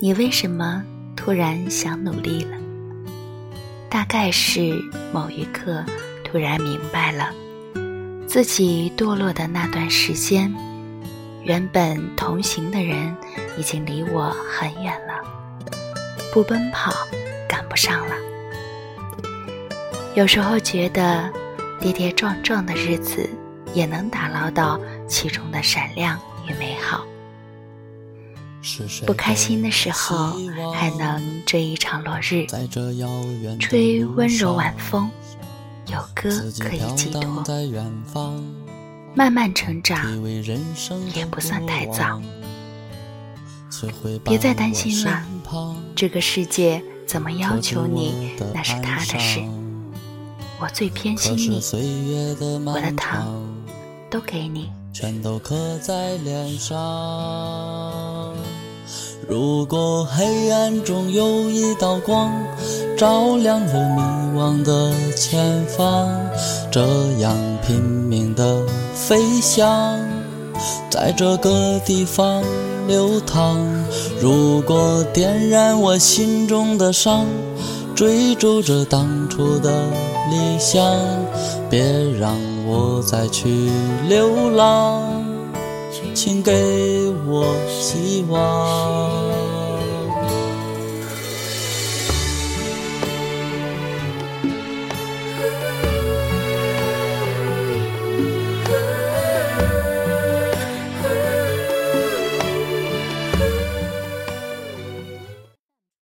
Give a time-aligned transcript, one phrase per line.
[0.00, 0.82] 你为什么
[1.16, 2.56] 突然想努力了？
[3.88, 4.78] 大概是
[5.12, 5.84] 某一刻
[6.24, 7.30] 突然明白了，
[8.26, 10.52] 自己堕落的那段时间，
[11.42, 13.16] 原本同行的人
[13.56, 15.14] 已经离我很远了，
[16.32, 16.92] 不奔跑
[17.48, 18.14] 赶不上了。
[20.14, 21.32] 有时候觉得
[21.80, 23.30] 跌跌撞撞的日子，
[23.72, 26.18] 也能打捞到其中的闪亮
[26.48, 27.06] 与美好。
[29.06, 30.34] 不开心的时候，
[30.72, 32.46] 还能追一场落日，
[33.58, 35.10] 吹温柔晚风，
[35.86, 37.44] 有歌可以寄托。
[39.14, 40.00] 慢慢成长，
[41.14, 42.20] 也不算太早。
[44.24, 45.24] 别再担心了，
[45.94, 49.40] 这个世界怎么要求你，那是他的事。
[50.60, 51.60] 我最偏心你，
[52.64, 53.46] 我的糖
[54.10, 54.70] 都给你。
[54.92, 56.74] 全都刻在脸上。
[59.26, 62.30] 如果黑暗中有一道光，
[62.96, 66.08] 照亮了迷惘的前方，
[66.70, 66.82] 这
[67.20, 67.34] 样
[67.66, 68.62] 拼命的
[68.94, 69.98] 飞翔，
[70.90, 72.42] 在这个地方
[72.86, 73.56] 流淌。
[74.20, 77.24] 如果点燃我心中的伤，
[77.94, 79.70] 追逐着当初的
[80.30, 80.84] 理想，
[81.70, 81.82] 别
[82.18, 83.70] 让我再去
[84.06, 85.24] 流浪，
[86.14, 89.64] 请给我希望。